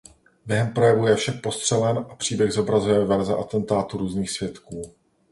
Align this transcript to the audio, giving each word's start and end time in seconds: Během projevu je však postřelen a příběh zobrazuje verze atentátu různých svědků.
Během 0.45 0.73
projevu 0.73 1.07
je 1.07 1.15
však 1.15 1.41
postřelen 1.41 1.97
a 2.09 2.15
příběh 2.15 2.51
zobrazuje 2.51 3.05
verze 3.05 3.35
atentátu 3.35 3.97
různých 3.97 4.31
svědků. 4.31 4.95